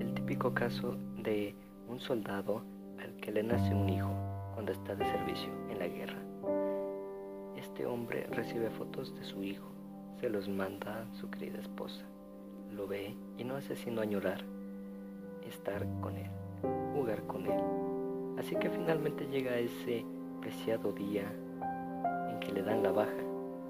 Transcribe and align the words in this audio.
El 0.00 0.14
típico 0.14 0.52
caso 0.52 0.96
de 1.22 1.54
un 1.88 2.00
soldado 2.00 2.62
al 3.00 3.14
que 3.16 3.30
le 3.30 3.42
nace 3.42 3.74
un 3.74 3.88
hijo 3.88 4.10
cuando 4.54 4.72
está 4.72 4.94
de 4.94 5.04
servicio 5.04 5.50
en 5.70 5.78
la 5.78 5.86
guerra. 5.86 6.18
Este 7.56 7.86
hombre 7.86 8.26
recibe 8.32 8.70
fotos 8.70 9.14
de 9.14 9.24
su 9.24 9.42
hijo, 9.42 9.66
se 10.20 10.28
los 10.28 10.48
manda 10.48 11.02
a 11.02 11.14
su 11.14 11.30
querida 11.30 11.60
esposa, 11.60 12.04
lo 12.74 12.86
ve 12.86 13.14
y 13.38 13.44
no 13.44 13.56
hace 13.56 13.76
sino 13.76 14.00
añorar 14.00 14.42
estar 15.48 15.86
con 16.00 16.16
él, 16.16 16.30
jugar 16.94 17.22
con 17.26 17.46
él. 17.46 17.60
Así 18.38 18.56
que 18.56 18.70
finalmente 18.70 19.26
llega 19.26 19.58
ese 19.58 20.04
preciado 20.40 20.92
día 20.92 21.30
en 22.30 22.40
que 22.40 22.52
le 22.52 22.62
dan 22.62 22.82
la 22.82 22.92
baja 22.92 23.22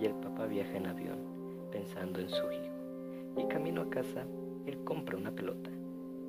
y 0.00 0.06
el 0.06 0.14
papá 0.14 0.46
viaja 0.46 0.76
en 0.76 0.86
avión 0.86 1.43
pensando 1.74 2.20
en 2.20 2.30
su 2.30 2.52
hijo. 2.52 3.36
Y 3.36 3.48
camino 3.48 3.82
a 3.82 3.90
casa, 3.90 4.24
él 4.64 4.78
compra 4.84 5.16
una 5.16 5.32
pelota, 5.32 5.70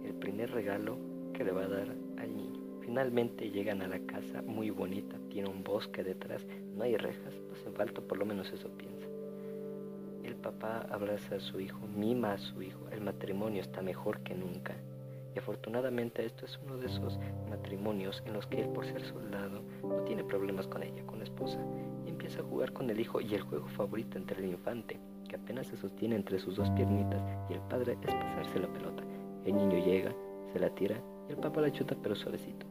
el 0.03 0.15
primer 0.15 0.49
regalo 0.49 0.97
que 1.33 1.43
le 1.43 1.51
va 1.51 1.65
a 1.65 1.67
dar 1.67 1.95
al 2.17 2.35
niño. 2.35 2.59
Finalmente 2.81 3.51
llegan 3.51 3.83
a 3.83 3.87
la 3.87 3.99
casa 3.99 4.41
muy 4.41 4.71
bonita, 4.71 5.17
tiene 5.29 5.47
un 5.47 5.63
bosque 5.63 6.03
detrás, 6.03 6.43
no 6.75 6.83
hay 6.83 6.97
rejas, 6.97 7.35
no 7.47 7.53
hace 7.53 7.69
falta, 7.77 8.01
por 8.01 8.17
lo 8.17 8.25
menos 8.25 8.51
eso 8.51 8.69
piensa. 8.75 9.05
El 10.23 10.35
papá 10.35 10.87
abraza 10.89 11.35
a 11.35 11.39
su 11.39 11.59
hijo, 11.59 11.85
mima 11.95 12.33
a 12.33 12.37
su 12.39 12.63
hijo, 12.63 12.89
el 12.91 13.01
matrimonio 13.01 13.61
está 13.61 13.83
mejor 13.83 14.21
que 14.21 14.33
nunca. 14.33 14.73
Y 15.35 15.39
afortunadamente 15.39 16.25
esto 16.25 16.45
es 16.45 16.59
uno 16.65 16.77
de 16.77 16.87
esos 16.87 17.19
matrimonios 17.51 18.23
en 18.25 18.33
los 18.33 18.47
que 18.47 18.61
él 18.61 18.69
por 18.69 18.85
ser 18.87 19.03
soldado 19.03 19.61
no 19.83 20.01
tiene 20.05 20.23
problemas 20.23 20.65
con 20.65 20.81
ella, 20.81 21.05
con 21.05 21.19
la 21.19 21.25
esposa, 21.25 21.59
y 22.03 22.09
empieza 22.09 22.39
a 22.39 22.45
jugar 22.45 22.73
con 22.73 22.89
el 22.89 22.99
hijo 22.99 23.21
y 23.21 23.35
el 23.35 23.41
juego 23.41 23.67
favorito 23.67 24.17
entre 24.17 24.43
el 24.43 24.49
infante, 24.49 24.99
apenas 25.35 25.67
se 25.67 25.77
sostiene 25.77 26.15
entre 26.15 26.39
sus 26.39 26.55
dos 26.55 26.69
piernitas, 26.71 27.21
y 27.49 27.53
el 27.53 27.61
padre 27.61 27.97
es 28.01 28.13
pasarse 28.13 28.59
la 28.59 28.67
pelota. 28.67 29.03
El 29.45 29.55
niño 29.55 29.77
llega, 29.83 30.11
se 30.51 30.59
la 30.59 30.69
tira 30.69 30.99
y 31.29 31.33
el 31.33 31.37
papá 31.37 31.61
la 31.61 31.71
chuta 31.71 31.95
pero 32.01 32.15
suavecito, 32.15 32.65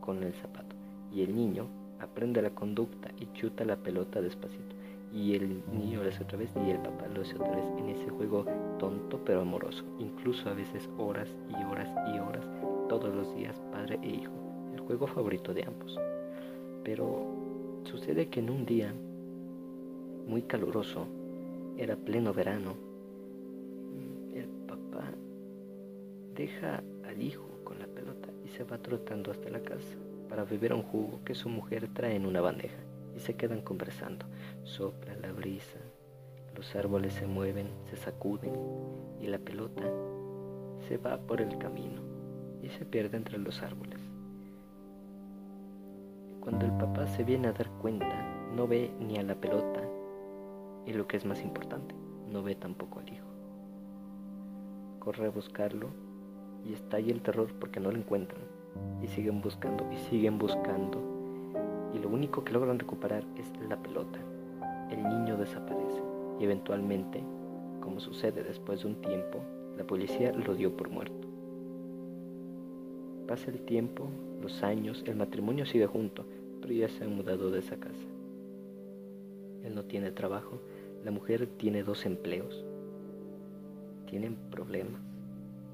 con 0.00 0.22
el 0.22 0.32
zapato. 0.34 0.76
Y 1.12 1.22
el 1.22 1.34
niño 1.34 1.66
aprende 1.98 2.42
la 2.42 2.50
conducta 2.50 3.10
y 3.18 3.26
chuta 3.32 3.64
la 3.64 3.76
pelota 3.76 4.20
despacito. 4.20 4.76
Y 5.12 5.34
el 5.34 5.62
niño 5.72 6.02
lo 6.02 6.08
hace 6.08 6.22
otra 6.22 6.38
vez 6.38 6.52
y 6.64 6.70
el 6.70 6.78
papá 6.78 7.08
lo 7.08 7.22
hace 7.22 7.34
otra 7.34 7.56
vez 7.56 7.64
en 7.78 7.88
ese 7.88 8.08
juego 8.10 8.46
tonto 8.78 9.20
pero 9.24 9.40
amoroso. 9.40 9.84
Incluso 9.98 10.48
a 10.48 10.54
veces 10.54 10.88
horas 10.98 11.28
y 11.48 11.64
horas 11.64 11.88
y 12.14 12.18
horas, 12.18 12.46
todos 12.88 13.12
los 13.12 13.34
días, 13.34 13.60
padre 13.72 13.98
e 14.02 14.08
hijo. 14.08 14.32
El 14.72 14.80
juego 14.80 15.08
favorito 15.08 15.52
de 15.52 15.64
ambos. 15.64 15.98
Pero 16.84 17.26
sucede 17.84 18.28
que 18.28 18.38
en 18.38 18.50
un 18.50 18.64
día 18.64 18.94
muy 20.28 20.42
caluroso, 20.42 21.08
era 21.80 21.96
pleno 21.96 22.34
verano, 22.34 22.74
el 24.34 24.46
papá 24.68 25.14
deja 26.34 26.82
al 27.08 27.22
hijo 27.22 27.48
con 27.64 27.78
la 27.78 27.86
pelota 27.86 28.28
y 28.44 28.48
se 28.48 28.64
va 28.64 28.76
trotando 28.76 29.30
hasta 29.30 29.48
la 29.48 29.62
casa 29.62 29.96
para 30.28 30.44
beber 30.44 30.74
un 30.74 30.82
jugo 30.82 31.20
que 31.24 31.34
su 31.34 31.48
mujer 31.48 31.88
trae 31.94 32.16
en 32.16 32.26
una 32.26 32.42
bandeja 32.42 32.76
y 33.16 33.20
se 33.20 33.34
quedan 33.34 33.62
conversando. 33.62 34.26
Sopla 34.62 35.16
la 35.22 35.32
brisa, 35.32 35.78
los 36.54 36.76
árboles 36.76 37.14
se 37.14 37.26
mueven, 37.26 37.68
se 37.88 37.96
sacuden 37.96 38.52
y 39.18 39.28
la 39.28 39.38
pelota 39.38 39.90
se 40.86 40.98
va 40.98 41.16
por 41.16 41.40
el 41.40 41.56
camino 41.56 42.02
y 42.62 42.68
se 42.68 42.84
pierde 42.84 43.16
entre 43.16 43.38
los 43.38 43.62
árboles. 43.62 44.00
Cuando 46.40 46.66
el 46.66 46.72
papá 46.72 47.06
se 47.06 47.24
viene 47.24 47.48
a 47.48 47.52
dar 47.52 47.70
cuenta, 47.80 48.50
no 48.54 48.68
ve 48.68 48.90
ni 49.00 49.16
a 49.16 49.22
la 49.22 49.34
pelota 49.34 49.80
y 50.90 50.92
lo 50.92 51.06
que 51.06 51.16
es 51.16 51.24
más 51.24 51.40
importante, 51.42 51.94
no 52.32 52.42
ve 52.42 52.56
tampoco 52.56 52.98
al 52.98 53.08
hijo. 53.08 53.26
Corre 54.98 55.26
a 55.26 55.30
buscarlo 55.30 55.88
y 56.64 56.74
ahí 56.94 57.10
el 57.10 57.22
terror 57.22 57.52
porque 57.60 57.78
no 57.78 57.92
lo 57.92 57.98
encuentran. 57.98 58.42
Y 59.00 59.06
siguen 59.06 59.40
buscando 59.40 59.86
y 59.92 59.96
siguen 59.96 60.36
buscando. 60.38 60.98
Y 61.94 61.98
lo 61.98 62.08
único 62.08 62.42
que 62.42 62.52
logran 62.52 62.78
recuperar 62.78 63.24
es 63.36 63.52
la 63.68 63.76
pelota. 63.76 64.18
El 64.90 65.02
niño 65.04 65.36
desaparece 65.36 66.02
y 66.40 66.44
eventualmente, 66.44 67.22
como 67.80 68.00
sucede 68.00 68.42
después 68.42 68.82
de 68.82 68.88
un 68.88 69.00
tiempo, 69.00 69.38
la 69.78 69.84
policía 69.84 70.32
lo 70.32 70.56
dio 70.56 70.76
por 70.76 70.90
muerto. 70.90 71.28
Pasa 73.28 73.52
el 73.52 73.60
tiempo, 73.60 74.08
los 74.42 74.64
años, 74.64 75.04
el 75.06 75.14
matrimonio 75.14 75.66
sigue 75.66 75.86
junto, 75.86 76.24
pero 76.60 76.74
ya 76.74 76.88
se 76.88 77.04
han 77.04 77.14
mudado 77.14 77.52
de 77.52 77.60
esa 77.60 77.76
casa. 77.76 78.08
Él 79.64 79.74
no 79.74 79.84
tiene 79.84 80.10
trabajo, 80.10 80.60
la 81.04 81.10
mujer 81.10 81.46
tiene 81.56 81.82
dos 81.82 82.06
empleos, 82.06 82.64
tienen 84.06 84.36
problemas 84.50 85.00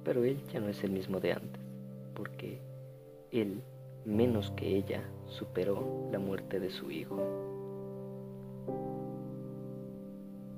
pero 0.06 0.22
él 0.22 0.40
ya 0.52 0.60
no 0.60 0.68
es 0.68 0.84
el 0.84 0.92
mismo 0.92 1.18
de 1.18 1.32
antes, 1.32 1.60
porque 2.14 2.60
él, 3.32 3.60
menos 4.04 4.52
que 4.52 4.76
ella, 4.76 5.02
superó 5.26 6.08
la 6.12 6.20
muerte 6.20 6.60
de 6.60 6.70
su 6.70 6.92
hijo. 6.92 7.18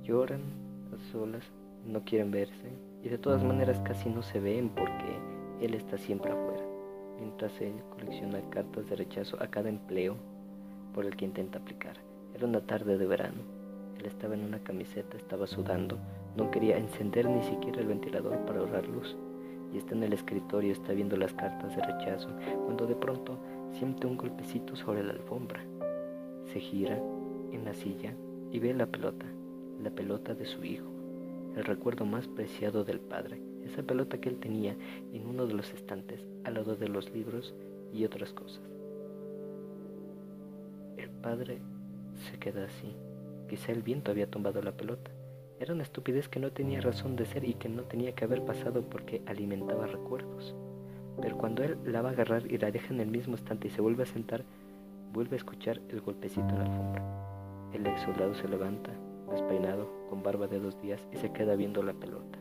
Lloran 0.05 0.43
a 0.93 1.12
solas, 1.12 1.43
no 1.87 2.05
quieren 2.05 2.31
verse 2.31 2.69
y 3.03 3.09
de 3.09 3.17
todas 3.17 3.43
maneras 3.43 3.81
casi 3.87 4.11
no 4.11 4.23
se 4.23 4.39
ven 4.39 4.69
porque 4.69 5.17
él 5.62 5.73
está 5.73 5.97
siempre 5.97 6.31
afuera, 6.31 6.65
mientras 7.19 7.59
él 7.62 7.73
colecciona 7.89 8.43
cartas 8.51 8.87
de 8.91 8.97
rechazo 8.97 9.43
a 9.43 9.47
cada 9.47 9.71
empleo 9.71 10.15
por 10.93 11.07
el 11.07 11.17
que 11.17 11.25
intenta 11.25 11.59
aplicar. 11.59 11.97
Era 12.34 12.47
una 12.47 12.61
tarde 12.61 12.99
de 12.99 13.07
verano. 13.07 13.58
Él 13.98 14.06
estaba 14.06 14.34
en 14.34 14.44
una 14.44 14.60
camiseta, 14.60 15.16
estaba 15.16 15.47
sudando, 15.47 15.98
no 16.36 16.50
quería 16.50 16.78
encender 16.78 17.28
ni 17.28 17.42
siquiera 17.42 17.81
el 17.81 17.88
ventilador 17.88 18.38
para 18.44 18.60
ahorrar 18.60 18.86
luz 18.86 19.16
y 19.72 19.78
está 19.78 19.94
en 19.94 20.03
el 20.03 20.12
escritorio, 20.12 20.72
está 20.72 20.92
viendo 20.92 21.16
las 21.16 21.34
cartas 21.34 21.76
de 21.76 21.82
rechazo, 21.82 22.28
cuando 22.64 22.86
de 22.86 22.97
pronto 22.97 23.38
siente 23.72 24.06
un 24.06 24.16
golpecito 24.16 24.76
sobre 24.76 25.03
la 25.03 25.12
alfombra. 25.12 25.64
Se 26.53 26.60
gira 26.60 26.98
en 27.53 27.64
la 27.64 27.75
silla 27.75 28.14
y 28.50 28.59
ve 28.59 28.72
la 28.72 28.86
pelota, 28.86 29.26
la 29.82 29.91
pelota 29.91 30.34
de 30.34 30.47
su 30.47 30.65
hijo, 30.65 30.86
el 31.56 31.65
recuerdo 31.65 32.06
más 32.06 32.26
preciado 32.28 32.84
del 32.84 33.00
padre, 33.00 33.41
esa 33.65 33.82
pelota 33.82 34.19
que 34.19 34.28
él 34.28 34.38
tenía 34.38 34.76
en 35.12 35.26
uno 35.26 35.47
de 35.47 35.54
los 35.54 35.72
estantes 35.75 36.25
al 36.44 36.54
lado 36.54 36.76
de 36.76 36.88
los 36.88 37.12
libros 37.12 37.54
y 37.92 38.04
otras 38.04 38.32
cosas. 38.32 38.62
El 40.97 41.10
padre 41.10 41.59
se 42.30 42.38
queda 42.38 42.65
así. 42.65 42.94
Quizá 43.48 43.72
el 43.72 43.82
viento 43.82 44.10
había 44.10 44.31
tumbado 44.31 44.60
la 44.60 44.72
pelota. 44.72 45.10
Era 45.59 45.72
una 45.72 45.82
estupidez 45.82 46.28
que 46.28 46.38
no 46.38 46.53
tenía 46.53 46.82
razón 46.82 47.16
de 47.16 47.25
ser 47.25 47.44
y 47.44 47.54
que 47.54 47.70
no 47.70 47.82
tenía 47.82 48.14
que 48.14 48.25
haber 48.25 48.44
pasado 48.44 48.82
porque 48.82 49.22
alimentaba 49.26 49.86
recuerdos. 49.86 50.54
Pero 51.20 51.38
cuando 51.38 51.64
él 51.64 51.78
la 51.84 52.03
va 52.03 52.10
a 52.10 52.12
agarrar 52.12 52.47
y 52.47 52.59
la 52.59 52.70
deja 52.70 52.92
en 52.92 53.00
el 53.00 53.09
mismo 53.09 53.34
estante 53.34 53.69
y 53.69 53.70
se 53.70 53.81
vuelve 53.81 54.03
a 54.03 54.06
sentar, 54.06 54.44
vuelve 55.14 55.34
a 55.34 55.38
escuchar 55.38 55.81
el 55.88 56.03
golpecito 56.03 56.47
en 56.47 56.59
la 56.59 56.64
alfombra. 56.64 57.70
El 57.72 57.86
ex 57.86 58.03
soldado 58.03 58.34
se 58.34 58.48
levanta, 58.48 58.92
despeinado, 59.31 59.91
con 60.10 60.22
barba 60.22 60.47
de 60.47 60.60
dos 60.60 60.80
días, 60.82 61.00
y 61.12 61.16
se 61.16 61.32
queda 61.32 61.56
viendo 61.56 61.82
la 61.82 61.94
pelota. 61.94 62.38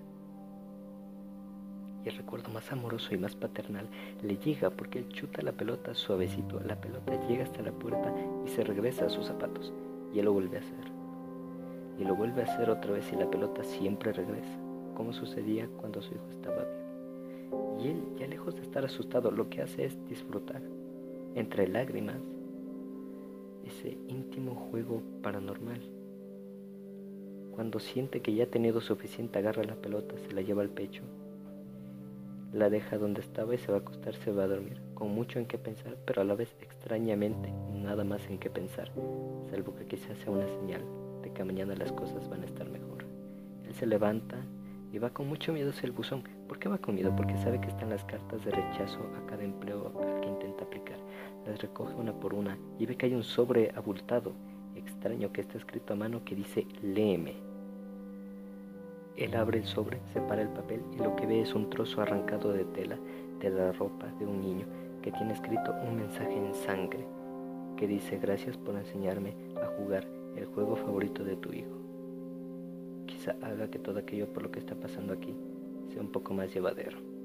Y 2.04 2.10
el 2.10 2.18
recuerdo 2.18 2.50
más 2.50 2.70
amoroso 2.72 3.16
y 3.16 3.18
más 3.18 3.36
paternal 3.36 3.88
le 4.22 4.38
llega 4.38 4.70
porque 4.70 5.00
él 5.00 5.10
chuta 5.10 5.42
la 5.42 5.54
pelota 5.54 5.96
suavecito. 5.96 6.60
La 6.60 6.80
pelota 6.80 7.20
llega 7.28 7.44
hasta 7.44 7.62
la 7.62 7.72
puerta 7.72 8.14
y 8.46 8.50
se 8.50 8.64
regresa 8.64 9.06
a 9.06 9.10
sus 9.10 9.26
zapatos. 9.26 9.74
Y 10.14 10.20
él 10.20 10.26
lo 10.26 10.34
vuelve 10.34 10.58
a 10.58 10.60
hacer 10.62 10.97
y 12.00 12.04
lo 12.04 12.16
vuelve 12.16 12.42
a 12.42 12.46
hacer 12.46 12.70
otra 12.70 12.94
vez 12.94 13.12
y 13.12 13.16
la 13.16 13.30
pelota 13.30 13.64
siempre 13.64 14.14
regresa, 14.14 14.58
como 14.96 15.14
sucedía 15.14 15.68
cuando 15.78 16.02
su 16.02 16.14
hijo 16.14 16.30
estaba 16.30 16.64
vivo. 16.64 17.78
Y 17.80 17.88
él, 17.90 18.04
ya 18.18 18.28
lejos 18.28 18.56
de 18.56 18.62
estar 18.62 18.86
asustado, 18.86 19.32
lo 19.32 19.50
que 19.50 19.62
hace 19.62 19.86
es 19.86 19.98
disfrutar, 20.08 20.62
entre 21.36 21.68
lágrimas, 21.68 22.18
ese 23.66 23.98
íntimo 24.08 24.56
juego 24.56 25.02
paranormal. 25.22 25.82
Cuando 27.52 27.80
siente 27.80 28.22
que 28.22 28.34
ya 28.34 28.44
ha 28.44 28.48
tenido 28.48 28.82
suficiente, 28.82 29.40
agarra 29.40 29.64
la 29.64 29.76
pelota, 29.76 30.16
se 30.18 30.34
la 30.34 30.42
lleva 30.42 30.62
al 30.62 30.70
pecho, 30.70 31.02
la 32.54 32.70
deja 32.70 32.98
donde 32.98 33.22
estaba 33.22 33.56
y 33.56 33.58
se 33.58 33.72
va 33.72 33.80
a 33.80 33.82
acostar, 33.82 34.14
se 34.16 34.32
va 34.32 34.44
a 34.44 34.48
dormir, 34.48 34.80
con 34.94 35.10
mucho 35.10 35.40
en 35.40 35.48
qué 35.48 35.58
pensar, 35.58 35.98
pero 36.06 36.22
a 36.22 36.26
la 36.26 36.36
vez 36.36 36.56
extrañamente 36.62 37.52
nada 37.74 38.04
más 38.04 38.28
en 38.30 38.38
qué 38.38 38.50
pensar, 38.50 38.92
salvo 39.50 39.76
que 39.76 39.86
quizás 39.86 40.18
sea 40.20 40.32
una 40.32 40.48
señal 40.48 40.82
que 41.38 41.44
mañana 41.44 41.76
las 41.76 41.92
cosas 41.92 42.28
van 42.30 42.42
a 42.42 42.46
estar 42.48 42.68
mejor. 42.68 43.06
Él 43.68 43.76
se 43.76 43.86
levanta 43.86 44.38
y 44.92 44.98
va 44.98 45.12
con 45.12 45.28
mucho 45.28 45.54
miedo 45.54 45.70
hacia 45.70 45.86
el 45.86 45.92
buzón. 45.92 46.24
¿Por 46.48 46.58
qué 46.58 46.68
va 46.68 46.80
con 46.80 46.96
miedo? 46.96 47.16
Porque 47.16 47.38
sabe 47.38 47.62
que 47.62 47.68
están 47.68 47.92
las 47.92 48.04
cartas 48.06 48.44
de 48.44 48.50
rechazo 48.50 49.00
a 49.16 49.28
cada 49.28 49.44
empleo 49.44 49.94
al 50.02 50.20
que 50.20 50.30
intenta 50.30 50.64
aplicar. 50.64 50.98
Las 51.46 51.62
recoge 51.62 51.94
una 51.94 52.12
por 52.12 52.34
una 52.34 52.58
y 52.80 52.88
ve 52.88 52.96
que 52.96 53.06
hay 53.06 53.14
un 53.14 53.24
sobre 53.24 53.72
abultado, 53.76 54.32
extraño 54.76 55.32
que 55.32 55.42
está 55.42 55.60
escrito 55.60 55.94
a 55.94 55.96
mano 55.96 56.24
que 56.26 56.34
dice 56.34 56.66
léeme. 56.82 57.36
Él 59.16 59.36
abre 59.36 59.60
el 59.60 59.66
sobre, 59.66 60.00
separa 60.14 60.42
el 60.42 60.50
papel 60.50 60.82
y 60.96 61.04
lo 61.04 61.16
que 61.16 61.28
ve 61.28 61.42
es 61.42 61.54
un 61.54 61.70
trozo 61.70 62.02
arrancado 62.02 62.52
de 62.52 62.66
tela 62.66 62.98
de 63.40 63.52
la 63.52 63.74
ropa 63.74 64.08
de 64.18 64.26
un 64.26 64.42
niño 64.42 64.66
que 65.04 65.12
tiene 65.12 65.34
escrito 65.34 65.72
un 65.88 65.98
mensaje 65.98 66.34
en 66.36 66.56
sangre 66.56 67.06
que 67.76 67.86
dice 67.86 68.18
gracias 68.18 68.58
por 68.58 68.76
enseñarme 68.76 69.36
a 69.62 69.68
jugar 69.78 70.17
el 70.38 70.46
juego 70.46 70.76
favorito 70.76 71.24
de 71.24 71.36
tu 71.36 71.52
hijo. 71.52 71.76
quizá 73.08 73.36
haga 73.42 73.70
que 73.70 73.80
todo 73.80 74.00
aquello 74.00 74.32
por 74.32 74.44
lo 74.44 74.52
que 74.52 74.60
está 74.60 74.76
pasando 74.76 75.14
aquí 75.14 75.36
sea 75.90 76.02
un 76.02 76.12
poco 76.12 76.34
más 76.34 76.54
llevadero. 76.54 77.17